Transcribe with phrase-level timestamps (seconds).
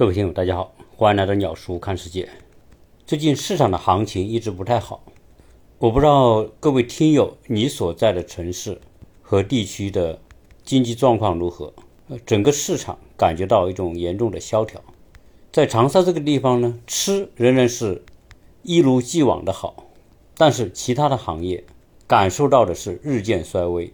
[0.00, 2.26] 各位听友，大家好，欢迎来到鸟叔看世界。
[3.06, 5.04] 最近市场的行情一直不太好，
[5.76, 8.80] 我不知道各位听友你所在的城市
[9.20, 10.18] 和地区的
[10.64, 11.74] 经济状况如何？
[12.08, 14.82] 呃，整个市场感觉到一种严重的萧条。
[15.52, 18.02] 在长沙这个地方呢，吃仍然是
[18.62, 19.90] 一如既往的好，
[20.34, 21.62] 但是其他的行业
[22.06, 23.92] 感受到的是日渐衰微。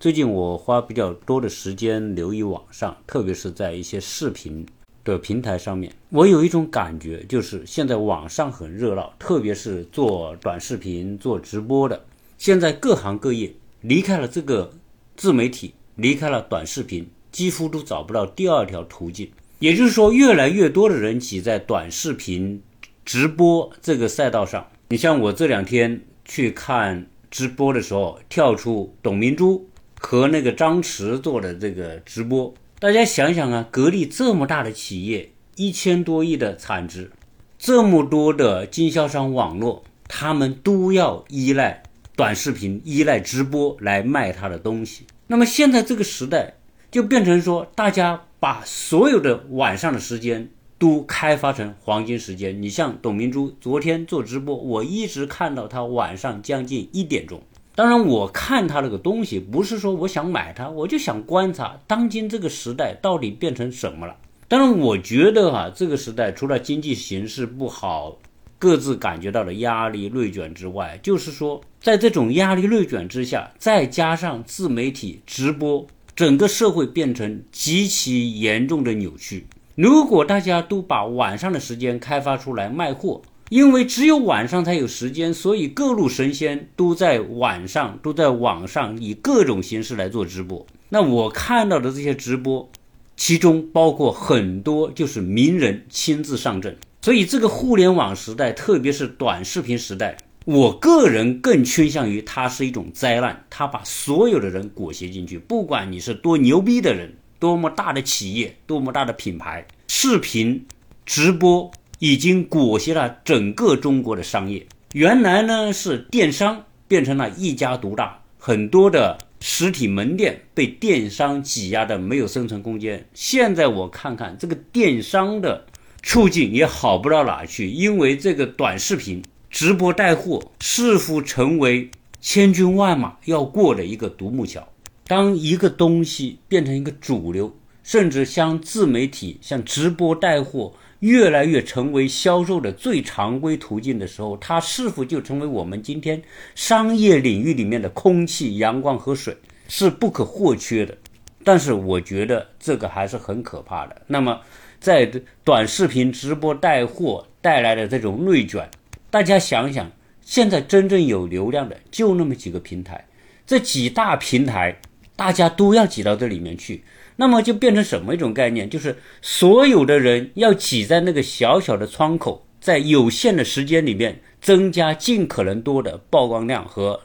[0.00, 4.64] 最近我花比较多的时间留意网上，特别是在一些视频。
[5.04, 12.04] 的平台上面，我有一种感觉，就是现在网上很热闹，特别是做短视频、做直播的。
[12.38, 14.72] 现在各行各业离开了这个
[15.16, 19.30] 自媒体，离开了短视频，几乎都找不到第二条途径。
[19.58, 22.62] 也就是说，越来越多的人挤在短视频
[23.04, 24.66] 直播这个赛道上。
[24.88, 29.68] 你像我这两天去看直播的时候，跳出董明珠
[29.98, 32.52] 和那个张弛做的这个直播。
[32.84, 37.10] 大家想想啊，格力这么大的企业，一千多亿的产值，
[37.58, 41.82] 这么多的经销商网络，他们都要依赖
[42.14, 45.06] 短视频、依赖直播来卖他的东西。
[45.28, 46.56] 那么现在这个时代，
[46.90, 52.60] 就变成说，大家把所有的晚上的时间都开发成黄金时间。
[52.60, 57.40] 你像董明珠昨天做直播，我一直看到她晚上将近一点钟。
[57.76, 64.16] 当然，我看他那个东西，不是说我想买它，我就想观察当今这个时代到底变成什么了。
[64.46, 68.16] 当然，我觉得哈，这个时代除了经济形势不好，
[68.60, 79.48] 各自感觉到的压力内卷之外，就是说，在这种压力内卷之下，再加上自媒体直播，整个社会变成极其严重的扭曲。
[79.74, 90.66] 如果大家都把晚上的时间开发出来卖货，因为只有晚上才有时间，所以各路神仙都在晚上都在网上以各种形式来做直播。
[90.88, 92.70] 那我看到的这些直播，
[93.16, 96.76] 其中包括很多就是名人亲自上阵。
[97.02, 103.44] 所以这个互联网时代，特别是短视频时代，我个人更倾向于它是一种灾难。
[103.50, 110.64] 它把所有的人裹挟进去，不管你是多牛逼的人，多么大的企业，多么大的品牌，视频
[111.04, 111.70] 直播。
[112.04, 114.66] 已经裹挟了整个中国的商业。
[114.92, 123.06] 原来呢是电商变成了一家独大，很多的实体门店被电商挤压的没有生存空间。
[123.14, 125.64] 现在我看看这个电商的
[126.02, 131.90] 处境也好不到哪去，因为这个短视频直播带货似乎成为
[132.20, 134.68] 千军万马要过的一个独木桥。
[135.06, 140.74] 当一个东西变成一个主流，甚至像自媒体、像直播带货。
[141.00, 146.22] 越来越成为销售的最常规途径的时候，它是否就成为我们今天
[146.54, 149.36] 商业领域里面的空气、阳光和水
[149.68, 150.96] 是不可或缺的？
[151.44, 154.02] 但是我觉得这个还是很可怕的。
[154.06, 154.40] 那么，
[154.80, 155.04] 在
[155.44, 158.66] 短视频直播带货带来的这种内卷，
[159.10, 159.90] 大家想想，
[160.22, 163.06] 现在真正有流量的就那么几个平台，
[163.46, 164.74] 这几大平台
[165.16, 166.82] 大家都要挤到这里面去。
[167.16, 168.68] 那么就变成什么一种概念？
[168.68, 177.00] 就是所有的人要挤在那个小小的窗口，在有限的时间里面增加尽可能多的曝光量和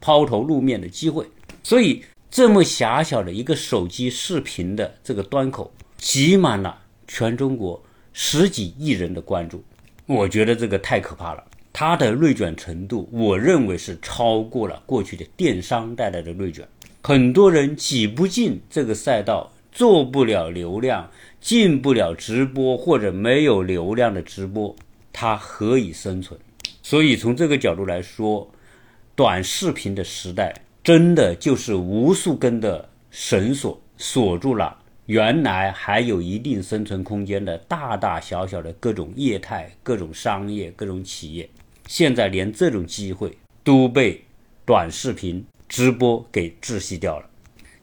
[0.00, 1.26] 抛头露面的机会。
[1.62, 6.78] 所以这么狭小的一个手机视频的这个端口，挤满了
[7.08, 9.64] 全中国十几亿人的关注。
[10.04, 11.42] 我觉得这个太可怕了，
[11.72, 16.68] 它的内卷程度，我认为是超过了过去的电商带来的内卷。
[17.06, 21.08] 很多人挤不进这个赛道，做不了流量，
[21.40, 24.74] 进不了直播或者没有流量的直播，
[25.12, 26.36] 他何以生存？
[26.82, 28.50] 所以从这个角度来说，
[29.14, 30.52] 短视频的时代
[30.82, 41.48] 真的就是无数根的绳索锁住了原来还有一定生存空间的大大小小的各种业态、各种商业、各种企业，
[41.86, 44.24] 现在连这种机会都被
[44.64, 45.46] 短视频。
[45.68, 47.26] 直播给窒息掉了，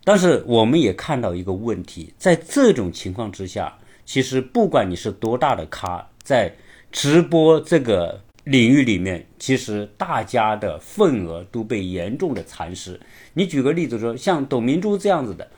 [0.04, 6.54] 但是我们也看到一个问题，在这种情况之下，其实不管你是多大的咖，在
[6.92, 13.00] 直播这个领域里面，其实大家的份额都被严重的蚕食。
[13.34, 15.50] 你举个例子说，像董明珠这样子的，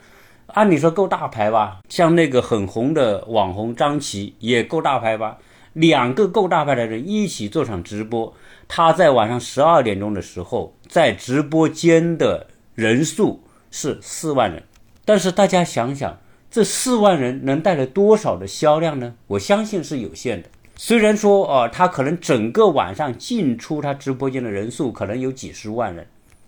[0.48, 1.82] 按理说够大牌吧？
[1.90, 5.38] 像那个很红的网红张琪也够大牌吧？
[5.75, 8.33] 两个够大牌的人一起做场直播。
[8.68, 14.63] 他在晚上十二点钟的时候，在直播间的人数是四万人，
[15.06, 16.18] 但是大家想想，
[16.50, 19.13] 这四万人能带来多少的销量呢？
[19.27, 20.50] 我相信是有限的。
[20.77, 26.07] 虽然说啊，他可能整个晚上进出他直播间的人数可能有几十万人，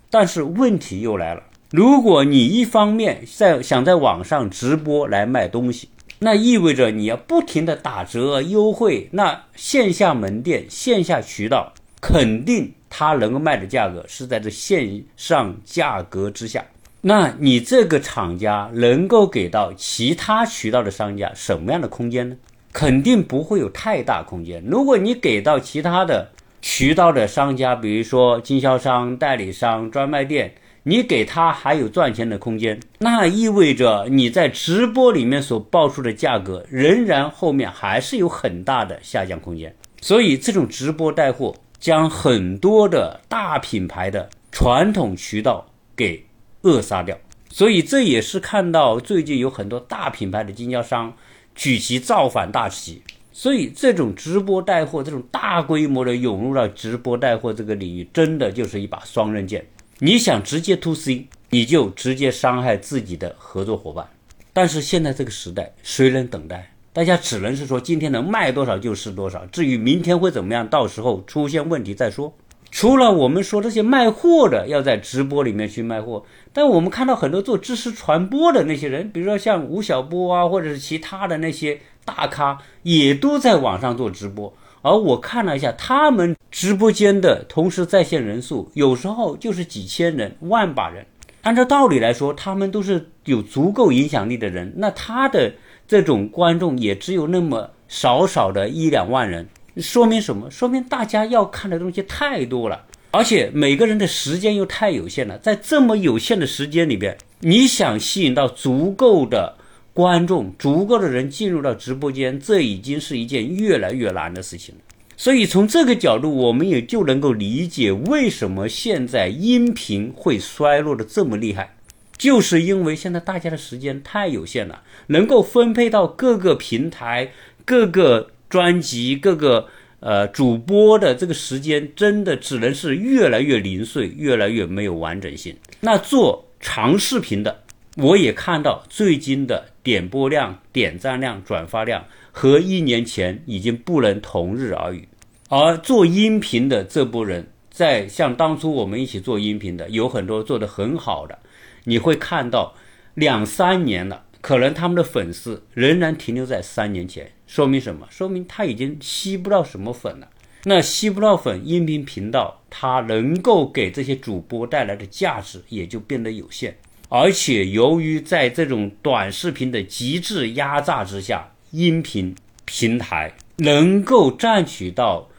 [0.10, 5.90] 但是问题又来了：如果你一方面在想在网上直播来卖东西，
[6.20, 16.66] 那意味着你要不停的打折优惠，那线下门店、线下渠道肯定它能够卖的价格是在这线上价格之下。
[17.02, 22.36] 那你这个厂家能够给到其他渠道的商家什么样的空间呢？
[22.74, 24.64] 肯定不会有太大空间。
[24.66, 26.30] 如果你给到其他的
[26.62, 30.54] 渠道的商家，比如说经销商、代理商、专卖店，
[30.88, 39.76] 你给他还有赚钱的空间，那意味着你在直播里面所报出的价格，仍然后面还是有很大的下降空间。
[40.00, 46.24] 所以，这种直播带货将很多的大品牌的传统渠道给。
[46.62, 47.16] 扼杀掉，
[47.50, 51.14] 所以这也是看到最近有很多大品牌的经销商
[51.54, 53.02] 举旗造反大旗，
[53.32, 59.66] 所以这种直播带货，这种大规模的涌入到直播带货这个领域，真的就是一把双刃剑。
[60.00, 64.08] 你想直接 to C，你就直接伤害自己的合作伙伴。
[64.54, 66.72] 但是现在这个时代，谁能等待？
[66.94, 72.32] 大家只能是说今天能卖多少就是多少，至于明天会怎么样，到时候出现问题再说。
[72.70, 76.24] 除了我们说这些卖货的要在直播里面去卖货，
[76.54, 84.54] 但我们看到很多做知识传播的那些人，比如说像吴晓波啊，或者是其他的那些大咖，也都在网上做直播。
[84.82, 91.06] 而我看了一下他们直播间的同时在线人数，有时候就是几千人、万把人。
[91.42, 95.54] 按照道理来说，他们都是有足够影响力的人，那他的
[95.88, 99.48] 这种观众也只有那么少少的一两万人。
[99.78, 100.50] 说明什么？
[100.50, 105.38] 说明大家要看的东西太多了，而且每个人的时间又太有限了。
[105.38, 109.57] 在这么有限的时间里边，你想吸引到足够的
[109.98, 114.82] 观众、足够的人进入到直播间，这已经是一件越来越难的事情了。
[115.16, 121.76] 所以从这个角度，我们也就能够理解为什么现在音频会衰落的这么厉害，
[122.16, 127.32] 就是因为现在大家的时间太有限了，能够分配到各个平台、
[127.66, 128.30] 各个。
[128.50, 129.68] 专辑各个
[130.00, 135.54] 呃主播的这个时间真的只能是越来越零碎，越来越没有完整性。
[135.82, 137.64] 那做长视频的，
[137.98, 145.10] 我也看到最近的点播量、点赞量、转发量和一年前已经不能同日而语。
[145.50, 151.40] 而做音频的这波人，在像当初我们一起做音频的，有很多做得很好的，
[151.86, 152.76] 你会看到
[153.16, 154.26] 两三年了。
[154.42, 158.08] 可能他们的粉丝仍然停留在三年前，说明什么？
[158.12, 160.30] 说明他已经吸不到什么粉了。
[160.66, 166.78] 那吸不到粉，音频频道它能够给这些主播带来的价值也就变得有限。
[167.10, 175.30] 而且由于在这种短视频的极致压榨之下，音频平台能够占取到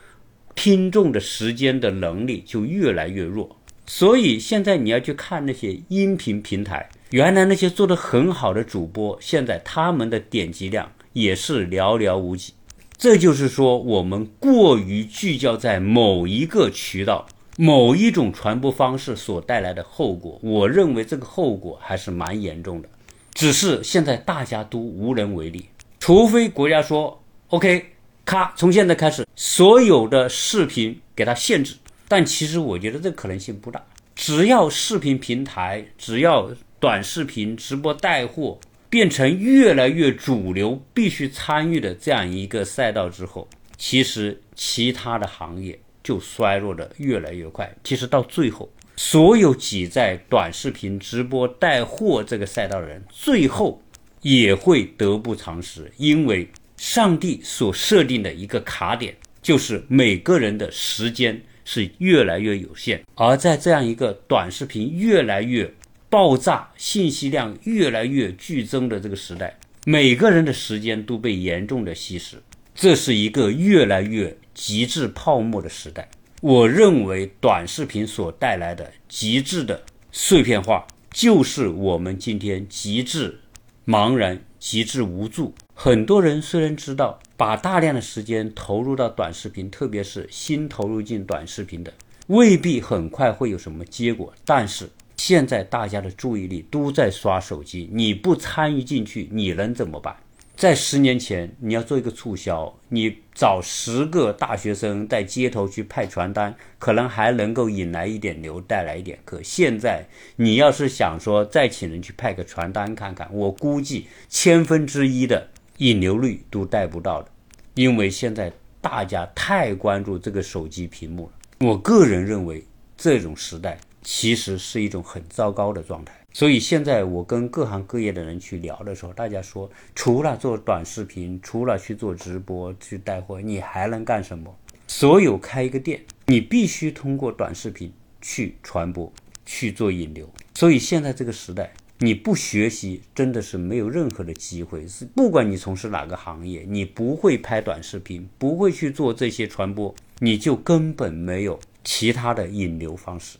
[0.54, 3.56] 听众的时间的能力就越来越弱。
[3.86, 6.88] 所以现在你要去看那些音频平台。
[7.10, 12.52] 原来那些做的很好的主播，现在他们的点击量也是寥寥无几。
[12.98, 17.26] 这就是说，我们过于聚焦在某一个渠道、
[17.60, 20.38] 某一种传播方式所带来的后果。
[20.44, 22.88] 我认为这个后果还是蛮严重的，
[23.34, 25.68] 只是现在大家都无能为力。
[25.98, 27.84] 除非国家说 OK，
[28.24, 31.74] 咔，从现在开始所有的视频给它限制。
[32.06, 33.84] 但其实我觉得这可能性不大。
[34.14, 38.56] 只要视频平台，只要短视频直播带货
[38.88, 47.72] 变成越来越主流、必须参与的这样一个赛道之后，其实其他的行业就衰落的越来越快。
[47.84, 53.82] 其实到最后，所有挤在短视频直播带货这个赛道的人，最后
[54.22, 65.72] 也会得不偿失，因为上帝所设定的一个卡点，就是每个人的时间是越来越有限，而在这样一个短视频越来越。
[66.10, 72.38] 爆炸信息量越来越剧增的这个时代，每个人的时间都被严重的稀释，
[72.80, 76.08] 这是一个越来越极致泡沫的时代。
[76.40, 79.82] 我认为短视频所带来的极致的
[80.12, 83.40] 碎片化，就是我们今天极致
[83.84, 85.52] 茫然、极致无助。
[85.74, 91.92] 很多人虽然知道把大量的时间投入到短视频，特别是新投入进短视频的，
[92.28, 94.88] 未必很快会有什么结果，但是。
[95.16, 100.14] 现在大家的注意力都在刷手机，你不参与进去，你能怎么办？
[100.58, 109.40] 在十年前，你要做一个促销，你找十个大学生在街头去派传单，可能还能够引来一点流，带来一点客。
[109.40, 117.30] 现在你要是想说再请人去派个传单看看，我估计千分之一的引流率都带不到的，
[117.74, 121.32] 因为现在大家太关注这个手机屏幕了。
[121.68, 123.78] 我个人认为，这种时代。
[124.00, 126.14] 其实是一种很糟糕的状态。
[126.38, 134.56] 所以现在我跟各行各业的人去聊的时候，大家说，除了做短视频，除了去做直播、去带货，你还能干什么？
[134.86, 139.12] 所有开一个店，你必须通过短视频去传播、
[139.44, 140.30] 去做引流。
[140.54, 144.86] 所以现在这个时代，你不学习真的是没有任何的机会。
[144.86, 153.38] 是不管你从事哪个行业，你不会拍短视频，不会去做这些传播，你就根本没有其他的引流方式。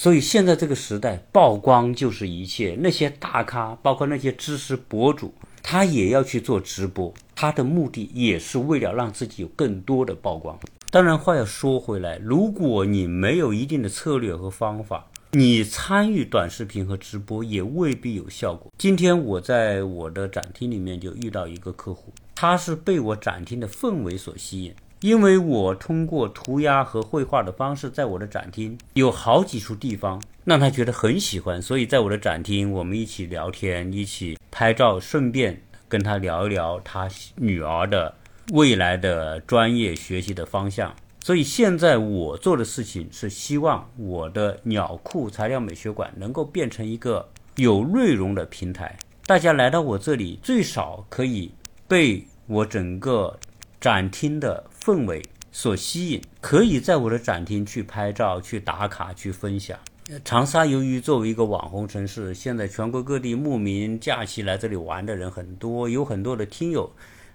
[0.00, 2.76] 所以现在这个时代，曝光就是一切。
[2.78, 10.56] 那些大咖，包括那些知识博主，他也要去做直播，他的目的也是为了让自己有更多的曝光。
[10.92, 18.72] 当然，话要说回来，如果你没有一定的策略和方法，你参与短视频和直播也未必有效果。
[18.78, 24.72] 今天我在我的展厅里面就遇到一个客户，他是被我展厅的氛围所吸引。
[25.00, 38.12] 因为我通过涂鸦和绘画的方式，在我的展厅有好几处地方让他觉得很喜欢，所以在我的展厅，我们一起聊天，一起拍照，顺便跟他聊一聊他女儿的
[38.52, 40.92] 未来的专业学习的方向。
[41.20, 51.52] 所以现在我做的事情是希望我的鸟库材料美学馆能够变成一个有内容的平台，大家来到我这里，最少可以
[51.86, 53.38] 被我整个
[53.80, 54.64] 展厅的。
[54.88, 59.78] 氛围所吸引，可以在我的展厅去拍照、去打卡、去分享。
[60.24, 66.90] 长沙由于作为一个网红城市，现在全国各地慕名假期来这里玩的人很多，有很多的听友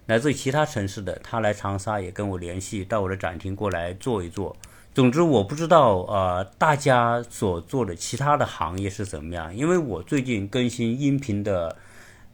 [0.07, 4.57] 来自其他城市的，他来长沙也跟我联系，到我的展厅过来坐一坐。
[4.95, 11.77] 总之，我不知道呃大家所做的其他的行业是怎么样，因为我最近更新音频的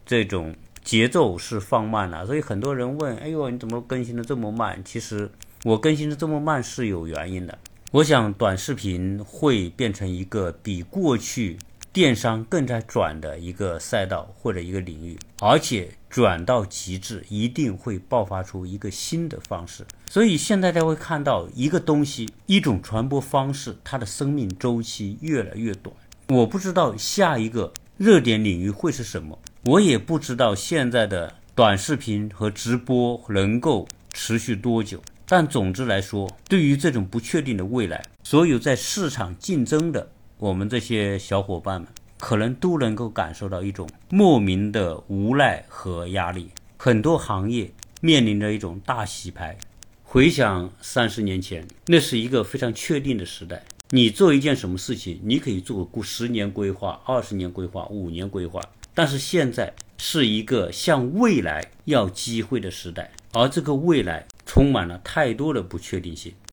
[0.06, 0.56] 这种。
[0.90, 5.30] 节奏是放慢了，所以很多人问：“哎呦，你怎么更新的这么慢？”其实
[5.64, 7.56] 我更新的这么慢是有原因的。
[7.92, 11.60] 我想短视频会变成一个比过去
[11.94, 19.86] 电商更加转的一个赛道或者一个领域，而且转到极致一定会爆发出一个新的方式。
[20.10, 25.96] 所以现在大家会看到一个东西，一种传播方式，它的生命周期越来越短。
[26.30, 29.38] 我不知道下一个热点领域会是什么。
[29.66, 46.50] 我也不知道现在的短视频和直播能够持续多久，但总之来说，对于这种不确定的未来，所有在市场竞争的我们这些小伙伴们，可能都能够感受到一种莫名的无奈和压力。
[46.78, 49.58] 很多行业面临着一种大洗牌。
[50.04, 58.62] 回想三十年前，那是一个非常确定的时代，你做一件什么事情，你可以做个十年规划、二十年规划、五年规划。
[58.94, 66.34] 但是现在是一个向未来要机会的时代，而这个未来充满了太多的不确定性。